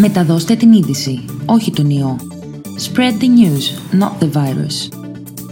Μεταδώστε 0.00 0.54
την 0.54 0.72
είδηση, 0.72 1.24
όχι 1.46 1.72
τον 1.72 1.90
ιό. 1.90 2.16
Spread 2.62 3.22
the 3.22 3.24
news, 3.24 3.98
not 4.00 4.24
the 4.24 4.30
virus. 4.32 4.88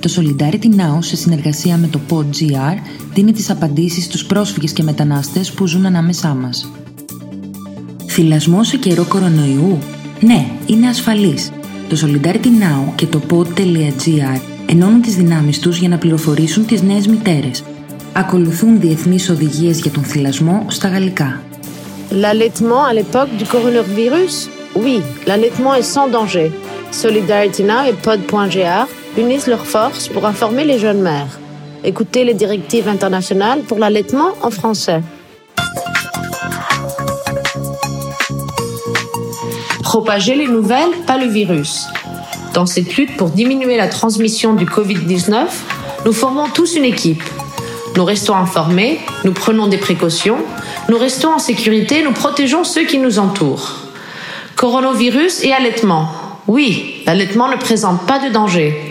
Το 0.00 0.12
Solidarity 0.16 0.64
Now, 0.64 0.98
σε 0.98 1.16
συνεργασία 1.16 1.76
με 1.76 1.86
το 1.86 2.00
PodGR, 2.10 2.76
δίνει 3.14 3.32
τις 3.32 3.50
απαντήσεις 3.50 4.04
στους 4.04 4.24
πρόσφυγες 4.24 4.72
και 4.72 4.82
μετανάστες 4.82 5.52
που 5.52 5.66
ζουν 5.66 5.86
ανάμεσά 5.86 6.34
μας. 6.34 6.70
Θυλασμός 8.06 8.68
σε 8.68 8.76
καιρό 8.76 9.04
κορονοϊού; 9.04 9.78
Ναι, 10.20 10.46
είναι 10.66 10.88
ασφαλής. 10.88 11.50
Το 11.88 11.96
Solidarity 12.02 12.46
Now 12.46 12.92
και 12.94 13.06
το 13.06 13.22
pod.gr 13.30 14.40
ενώνουν 14.66 15.02
τις 15.02 15.16
δυνάμεις 15.16 15.58
τους 15.58 15.78
για 15.78 15.88
να 15.88 15.98
πληροφορήσουν 15.98 16.66
τις 16.66 16.82
νέες 16.82 17.06
μητέρες. 17.06 17.62
Ακολουθούν 18.12 18.80
διεθνείς 18.80 19.28
οδηγίες 19.28 19.80
για 19.80 19.90
τον 19.90 20.02
θυλασμό 20.02 20.64
στα 20.68 20.88
γαλλικά. 20.88 21.42
L'allaitement 22.14 22.84
à 22.84 22.92
l'époque 22.92 23.30
du 23.38 23.46
coronavirus? 23.46 24.50
Oui, 24.74 25.00
l'allaitement 25.26 25.74
est 25.74 25.82
sans 25.82 26.08
danger. 26.08 26.52
Solidarity 26.90 27.62
Now 27.62 27.84
et 27.88 27.94
Pod.gr 27.94 28.86
unissent 29.16 29.46
leurs 29.46 29.64
forces 29.64 30.08
pour 30.08 30.26
informer 30.26 30.64
les 30.64 30.78
jeunes 30.78 31.00
mères. 31.00 31.40
Écoutez 31.84 32.24
les 32.24 32.34
directives 32.34 32.86
internationales 32.86 33.62
pour 33.62 33.78
l'allaitement 33.78 34.32
en 34.42 34.50
français. 34.50 35.00
Propager 39.82 40.34
les 40.34 40.48
nouvelles, 40.48 40.92
pas 41.06 41.16
le 41.16 41.28
virus. 41.28 41.86
Dans 42.52 42.66
cette 42.66 42.94
lutte 42.98 43.16
pour 43.16 43.30
diminuer 43.30 43.78
la 43.78 43.88
transmission 43.88 44.52
du 44.52 44.66
Covid-19, 44.66 45.46
nous 46.04 46.12
formons 46.12 46.48
tous 46.48 46.76
une 46.76 46.84
équipe. 46.84 47.22
Nous 47.94 48.04
restons 48.06 48.34
informés, 48.34 49.00
nous 49.24 49.32
prenons 49.32 49.66
des 49.66 49.76
précautions, 49.76 50.38
nous 50.88 50.96
restons 50.96 51.34
en 51.34 51.38
sécurité, 51.38 52.02
nous 52.02 52.12
protégeons 52.12 52.64
ceux 52.64 52.84
qui 52.84 52.98
nous 52.98 53.18
entourent. 53.18 53.72
Coronavirus 54.56 55.44
et 55.44 55.52
allaitement. 55.52 56.08
Oui, 56.46 57.02
l'allaitement 57.04 57.48
ne 57.48 57.56
présente 57.56 58.06
pas 58.06 58.18
de 58.18 58.32
danger. 58.32 58.88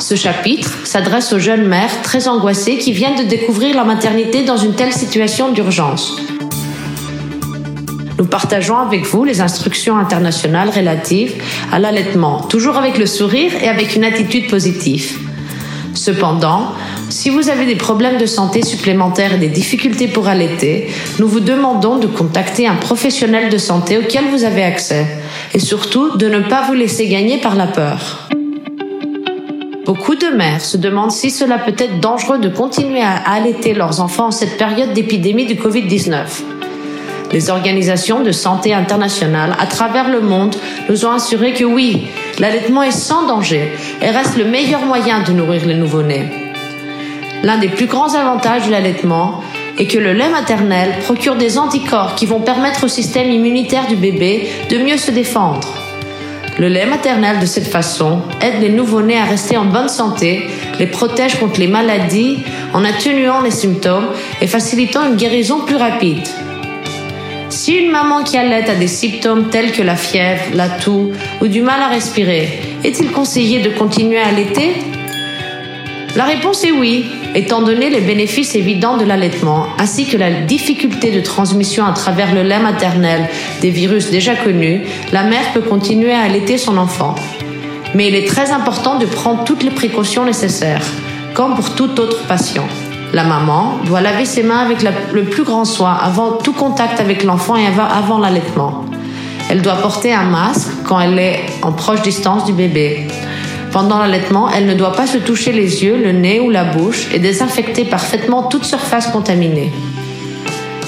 Ce 0.00 0.16
chapitre 0.16 0.70
s'adresse 0.84 1.32
aux 1.32 1.38
jeunes 1.38 1.66
mères 1.66 2.02
très 2.02 2.26
angoissées 2.26 2.78
qui 2.78 2.92
viennent 2.92 3.16
de 3.16 3.28
découvrir 3.28 3.76
la 3.76 3.84
maternité 3.84 4.42
dans 4.42 4.56
une 4.56 4.74
telle 4.74 4.92
situation 4.92 5.52
d'urgence. 5.52 6.16
Nous 8.18 8.26
partageons 8.26 8.78
avec 8.78 9.04
vous 9.06 9.24
les 9.24 9.40
instructions 9.40 9.98
internationales 9.98 10.70
relatives 10.70 11.34
à 11.72 11.78
l'allaitement, 11.80 12.42
toujours 12.42 12.76
avec 12.76 12.96
le 12.96 13.06
sourire 13.06 13.52
et 13.60 13.68
avec 13.68 13.96
une 13.96 14.04
attitude 14.04 14.48
positive. 14.48 15.18
Cependant, 15.94 16.72
si 17.08 17.30
vous 17.30 17.48
avez 17.48 17.66
des 17.66 17.76
problèmes 17.76 18.18
de 18.18 18.26
santé 18.26 18.62
supplémentaires 18.62 19.34
et 19.34 19.38
des 19.38 19.48
difficultés 19.48 20.06
pour 20.06 20.28
allaiter, 20.28 20.88
nous 21.18 21.28
vous 21.28 21.40
demandons 21.40 21.98
de 21.98 22.06
contacter 22.06 22.66
un 22.66 22.76
professionnel 22.76 23.50
de 23.50 23.58
santé 23.58 23.98
auquel 23.98 24.24
vous 24.30 24.44
avez 24.44 24.62
accès 24.62 25.06
et 25.52 25.58
surtout 25.58 26.16
de 26.16 26.28
ne 26.28 26.40
pas 26.40 26.62
vous 26.66 26.74
laisser 26.74 27.08
gagner 27.08 27.38
par 27.38 27.56
la 27.56 27.66
peur. 27.66 28.28
Beaucoup 29.86 30.14
de 30.14 30.28
mères 30.36 30.64
se 30.64 30.76
demandent 30.76 31.12
si 31.12 31.30
cela 31.30 31.58
peut 31.58 31.74
être 31.76 32.00
dangereux 32.00 32.38
de 32.38 32.48
continuer 32.48 33.02
à 33.02 33.16
allaiter 33.16 33.74
leurs 33.74 34.00
enfants 34.00 34.28
en 34.28 34.30
cette 34.30 34.56
période 34.56 34.92
d'épidémie 34.94 35.46
du 35.46 35.56
Covid-19. 35.56 36.53
Les 37.34 37.50
organisations 37.50 38.20
de 38.20 38.30
santé 38.30 38.72
internationales 38.72 39.56
à 39.58 39.66
travers 39.66 40.08
le 40.08 40.20
monde 40.20 40.54
nous 40.88 41.04
ont 41.04 41.10
assuré 41.10 41.52
que 41.52 41.64
oui, 41.64 42.06
l'allaitement 42.38 42.84
est 42.84 42.92
sans 42.92 43.26
danger 43.26 43.72
et 44.00 44.08
reste 44.10 44.36
le 44.36 44.44
meilleur 44.44 44.86
moyen 44.86 45.20
de 45.24 45.32
nourrir 45.32 45.66
les 45.66 45.74
nouveau-nés. 45.74 46.28
L'un 47.42 47.58
des 47.58 47.70
plus 47.70 47.86
grands 47.86 48.14
avantages 48.14 48.66
de 48.66 48.70
l'allaitement 48.70 49.42
est 49.80 49.88
que 49.88 49.98
le 49.98 50.12
lait 50.12 50.28
maternel 50.28 51.00
procure 51.02 51.34
des 51.34 51.58
anticorps 51.58 52.14
qui 52.14 52.24
vont 52.24 52.38
permettre 52.38 52.84
au 52.84 52.88
système 52.88 53.28
immunitaire 53.32 53.88
du 53.88 53.96
bébé 53.96 54.48
de 54.70 54.78
mieux 54.78 54.96
se 54.96 55.10
défendre. 55.10 55.66
Le 56.60 56.68
lait 56.68 56.86
maternel 56.86 57.40
de 57.40 57.46
cette 57.46 57.66
façon 57.66 58.20
aide 58.42 58.60
les 58.60 58.68
nouveau-nés 58.68 59.18
à 59.18 59.24
rester 59.24 59.56
en 59.56 59.64
bonne 59.64 59.88
santé, 59.88 60.46
les 60.78 60.86
protège 60.86 61.40
contre 61.40 61.58
les 61.58 61.66
maladies 61.66 62.38
en 62.72 62.84
atténuant 62.84 63.40
les 63.40 63.50
symptômes 63.50 64.06
et 64.40 64.46
facilitant 64.46 65.04
une 65.04 65.16
guérison 65.16 65.62
plus 65.66 65.74
rapide. 65.74 66.28
Si 67.54 67.76
une 67.76 67.92
maman 67.92 68.24
qui 68.24 68.36
allait 68.36 68.68
a 68.68 68.74
des 68.74 68.88
symptômes 68.88 69.48
tels 69.48 69.70
que 69.70 69.80
la 69.80 69.94
fièvre, 69.94 70.42
la 70.54 70.68
toux 70.68 71.12
ou 71.40 71.46
du 71.46 71.62
mal 71.62 71.80
à 71.80 71.86
respirer, 71.86 72.48
est-il 72.82 73.12
conseillé 73.12 73.60
de 73.60 73.70
continuer 73.70 74.18
à 74.18 74.26
allaiter? 74.26 74.72
La 76.16 76.24
réponse 76.24 76.64
est 76.64 76.72
oui, 76.72 77.06
étant 77.36 77.62
donné 77.62 77.90
les 77.90 78.00
bénéfices 78.00 78.56
évidents 78.56 78.96
de 78.96 79.04
l'allaitement, 79.04 79.68
ainsi 79.78 80.04
que 80.04 80.16
la 80.16 80.32
difficulté 80.32 81.12
de 81.12 81.20
transmission 81.20 81.86
à 81.86 81.92
travers 81.92 82.34
le 82.34 82.42
lait 82.42 82.58
maternel 82.58 83.28
des 83.60 83.70
virus 83.70 84.10
déjà 84.10 84.34
connus, 84.34 84.82
la 85.12 85.22
mère 85.22 85.52
peut 85.52 85.62
continuer 85.62 86.12
à 86.12 86.22
allaiter 86.22 86.58
son 86.58 86.76
enfant. 86.76 87.14
Mais 87.94 88.08
il 88.08 88.16
est 88.16 88.26
très 88.26 88.50
important 88.50 88.98
de 88.98 89.06
prendre 89.06 89.44
toutes 89.44 89.62
les 89.62 89.70
précautions 89.70 90.24
nécessaires, 90.24 90.84
comme 91.34 91.54
pour 91.54 91.76
tout 91.76 92.00
autre 92.00 92.26
patient. 92.26 92.66
La 93.14 93.22
maman 93.22 93.78
doit 93.86 94.00
laver 94.00 94.24
ses 94.24 94.42
mains 94.42 94.58
avec 94.58 94.78
le 95.12 95.22
plus 95.22 95.44
grand 95.44 95.64
soin 95.64 95.96
avant 96.02 96.32
tout 96.32 96.52
contact 96.52 96.98
avec 96.98 97.22
l'enfant 97.22 97.54
et 97.54 97.64
avant 97.64 98.18
l'allaitement. 98.18 98.86
Elle 99.48 99.62
doit 99.62 99.76
porter 99.76 100.12
un 100.12 100.24
masque 100.24 100.68
quand 100.82 100.98
elle 100.98 101.16
est 101.20 101.44
en 101.62 101.70
proche 101.70 102.02
distance 102.02 102.44
du 102.44 102.52
bébé. 102.52 103.06
Pendant 103.70 104.00
l'allaitement, 104.00 104.50
elle 104.50 104.66
ne 104.66 104.74
doit 104.74 104.94
pas 104.94 105.06
se 105.06 105.18
toucher 105.18 105.52
les 105.52 105.84
yeux, 105.84 105.96
le 105.96 106.10
nez 106.10 106.40
ou 106.40 106.50
la 106.50 106.64
bouche 106.64 107.06
et 107.14 107.20
désinfecter 107.20 107.84
parfaitement 107.84 108.42
toute 108.42 108.64
surface 108.64 109.06
contaminée. 109.06 109.70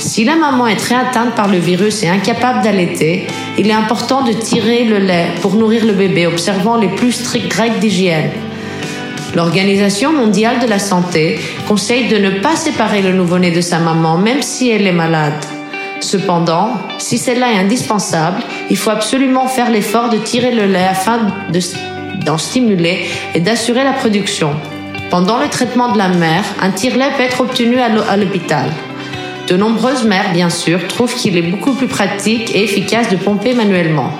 Si 0.00 0.24
la 0.24 0.34
maman 0.34 0.66
est 0.66 0.74
très 0.74 0.96
atteinte 0.96 1.36
par 1.36 1.46
le 1.46 1.58
virus 1.58 2.02
et 2.02 2.08
incapable 2.08 2.64
d'allaiter, 2.64 3.28
il 3.56 3.68
est 3.70 3.72
important 3.72 4.22
de 4.22 4.32
tirer 4.32 4.82
le 4.82 4.98
lait 4.98 5.28
pour 5.42 5.54
nourrir 5.54 5.84
le 5.84 5.92
bébé, 5.92 6.26
observant 6.26 6.76
les 6.76 6.88
plus 6.88 7.12
strictes 7.12 7.52
règles 7.52 7.78
d'hygiène. 7.78 8.30
L'Organisation 9.36 10.14
mondiale 10.14 10.60
de 10.60 10.66
la 10.66 10.78
santé 10.78 11.38
conseille 11.68 12.08
de 12.08 12.16
ne 12.16 12.30
pas 12.40 12.56
séparer 12.56 13.02
le 13.02 13.12
nouveau-né 13.12 13.50
de 13.50 13.60
sa 13.60 13.78
maman, 13.78 14.16
même 14.16 14.40
si 14.40 14.70
elle 14.70 14.86
est 14.86 14.92
malade. 14.92 15.44
Cependant, 16.00 16.70
si 16.96 17.18
cela 17.18 17.52
est 17.52 17.58
indispensable, 17.58 18.42
il 18.70 18.78
faut 18.78 18.88
absolument 18.88 19.46
faire 19.46 19.70
l'effort 19.70 20.08
de 20.08 20.16
tirer 20.16 20.52
le 20.52 20.64
lait 20.64 20.86
afin 20.90 21.18
d'en 22.24 22.38
stimuler 22.38 23.04
et 23.34 23.40
d'assurer 23.40 23.84
la 23.84 23.92
production. 23.92 24.52
Pendant 25.10 25.38
le 25.38 25.48
traitement 25.48 25.92
de 25.92 25.98
la 25.98 26.08
mère, 26.08 26.44
un 26.62 26.70
tire-lait 26.70 27.10
peut 27.18 27.24
être 27.24 27.42
obtenu 27.42 27.78
à 27.78 28.16
l'hôpital. 28.16 28.70
De 29.48 29.56
nombreuses 29.58 30.04
mères, 30.04 30.32
bien 30.32 30.48
sûr, 30.48 30.88
trouvent 30.88 31.14
qu'il 31.14 31.36
est 31.36 31.42
beaucoup 31.42 31.74
plus 31.74 31.88
pratique 31.88 32.54
et 32.54 32.64
efficace 32.64 33.10
de 33.10 33.16
pomper 33.16 33.52
manuellement. 33.52 34.12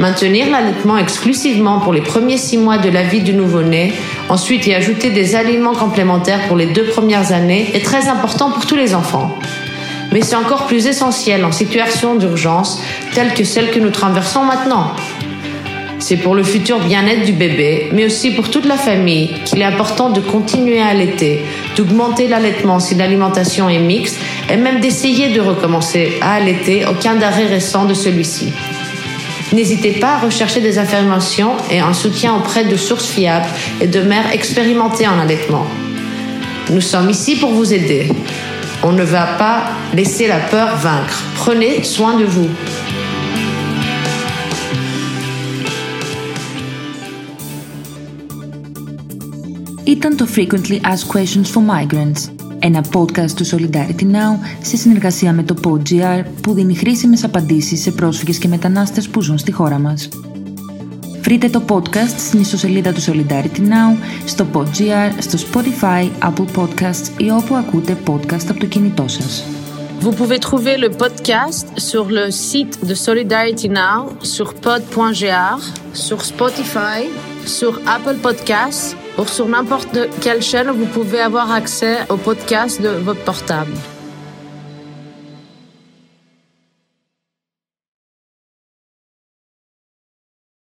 Maintenir 0.00 0.48
l'allaitement 0.48 0.96
exclusivement 0.96 1.78
pour 1.80 1.92
les 1.92 2.00
premiers 2.00 2.38
six 2.38 2.56
mois 2.56 2.78
de 2.78 2.88
la 2.88 3.02
vie 3.02 3.20
du 3.20 3.34
nouveau-né, 3.34 3.92
ensuite 4.30 4.66
y 4.66 4.72
ajouter 4.72 5.10
des 5.10 5.34
aliments 5.34 5.74
complémentaires 5.74 6.48
pour 6.48 6.56
les 6.56 6.64
deux 6.64 6.86
premières 6.86 7.32
années 7.32 7.70
est 7.74 7.84
très 7.84 8.08
important 8.08 8.50
pour 8.50 8.64
tous 8.64 8.76
les 8.76 8.94
enfants. 8.94 9.36
Mais 10.10 10.22
c'est 10.22 10.36
encore 10.36 10.66
plus 10.66 10.86
essentiel 10.86 11.44
en 11.44 11.52
situation 11.52 12.14
d'urgence 12.14 12.82
telle 13.14 13.34
que 13.34 13.44
celle 13.44 13.70
que 13.70 13.78
nous 13.78 13.90
traversons 13.90 14.42
maintenant. 14.42 14.92
C'est 15.98 16.16
pour 16.16 16.34
le 16.34 16.44
futur 16.44 16.80
bien-être 16.80 17.26
du 17.26 17.32
bébé, 17.32 17.90
mais 17.92 18.06
aussi 18.06 18.30
pour 18.30 18.50
toute 18.50 18.64
la 18.64 18.78
famille 18.78 19.28
qu'il 19.44 19.60
est 19.60 19.64
important 19.64 20.08
de 20.08 20.22
continuer 20.22 20.80
à 20.80 20.86
allaiter, 20.86 21.44
d'augmenter 21.76 22.26
l'allaitement 22.26 22.80
si 22.80 22.94
l'alimentation 22.94 23.68
est 23.68 23.78
mixte 23.78 24.16
et 24.50 24.56
même 24.56 24.80
d'essayer 24.80 25.28
de 25.28 25.42
recommencer 25.42 26.14
à 26.22 26.36
allaiter 26.36 26.86
aucun 26.86 27.16
d'arrêt 27.16 27.46
récent 27.46 27.84
de 27.84 27.92
celui-ci. 27.92 28.50
N'hésitez 29.52 29.92
pas 29.92 30.14
à 30.14 30.18
rechercher 30.18 30.60
des 30.60 30.78
informations 30.78 31.52
et 31.70 31.80
un 31.80 31.92
soutien 31.92 32.34
auprès 32.36 32.64
de 32.64 32.76
sources 32.76 33.08
fiables 33.08 33.48
et 33.80 33.86
de 33.86 34.00
mères 34.00 34.32
expérimentées 34.32 35.08
en 35.08 35.18
allaitement. 35.18 35.66
Nous 36.70 36.80
sommes 36.80 37.10
ici 37.10 37.36
pour 37.36 37.50
vous 37.50 37.72
aider. 37.72 38.12
On 38.82 38.92
ne 38.92 39.02
va 39.02 39.26
pas 39.38 39.64
laisser 39.92 40.28
la 40.28 40.38
peur 40.38 40.76
vaincre. 40.76 41.22
Prenez 41.34 41.82
soin 41.82 42.16
de 42.16 42.24
vous. 42.24 42.48
Frequently 50.26 50.80
questions 50.80 51.44
for 51.44 51.60
migrants. 51.60 52.39
Ένα 52.60 52.84
podcast 52.92 53.30
του 53.30 53.46
Solidarity 53.46 54.02
Now 54.02 54.38
σε 54.62 54.76
συνεργασία 54.76 55.32
με 55.32 55.42
το 55.42 55.54
PodGR 55.64 56.24
που 56.40 56.52
δίνει 56.52 56.74
χρήσιμες 56.74 57.24
απαντήσεις 57.24 57.80
σε 57.80 57.90
πρόσφυγες 57.90 58.38
και 58.38 58.48
μετανάστες 58.48 59.08
που 59.08 59.22
ζουν 59.22 59.38
στη 59.38 59.52
χώρα 59.52 59.78
μας. 59.78 60.08
Βρείτε 61.20 61.48
το 61.48 61.62
podcast 61.68 62.18
στην 62.18 62.40
ιστοσελίδα 62.40 62.92
του 62.92 63.00
Solidarity 63.00 63.58
Now, 63.58 63.96
στο 64.24 64.46
PodGR, 64.52 65.12
στο 65.18 65.38
Spotify, 65.52 66.08
Apple 66.28 66.60
Podcasts 66.60 67.20
ή 67.20 67.30
όπου 67.30 67.54
ακούτε 67.54 67.96
podcast 68.06 68.46
από 68.48 68.60
το 68.60 68.66
κινητό 68.66 69.08
σας. 69.08 69.44
Vous 70.02 70.14
pouvez 70.20 70.38
trouver 70.38 70.76
le 70.78 70.90
podcast 71.02 71.66
sur 71.90 72.04
le 72.18 72.30
site 72.30 72.76
de 72.90 72.94
Solidarity 72.94 73.68
Now, 73.68 73.98
sur 74.34 74.48
pod.gr, 74.64 75.58
sur 76.06 76.18
Spotify, 76.32 77.00
sur 77.58 77.72
Apple 77.96 78.18
Podcasts 78.26 78.96
sur 79.28 79.46
n'importe 79.48 79.98
quelle 80.20 80.42
chaîne, 80.42 80.70
vous 80.70 80.86
pouvez 80.86 81.20
avoir 81.20 81.52
accès 81.52 81.98
au 82.08 82.16
podcast 82.16 82.80
de 82.80 82.88
votre 82.88 83.22
portable. 83.24 83.72